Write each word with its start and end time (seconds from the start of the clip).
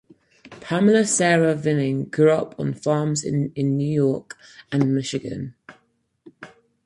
Pamelia 0.61 1.05
Sarah 1.05 1.53
Vining 1.53 2.05
grew 2.05 2.31
up 2.31 2.59
on 2.59 2.73
farms 2.73 3.23
in 3.23 3.51
New 3.55 3.85
York 3.85 4.35
and 4.71 4.95
Michigan. 4.95 5.53